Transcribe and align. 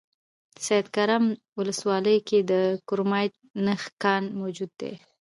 سیدکرم 0.65 1.23
ولسوالۍ 1.57 2.17
کې 2.27 2.39
د 2.51 2.53
کرومایټ 2.87 3.33
کان 4.03 4.23
موجود 4.39 4.71
ده 4.81 4.91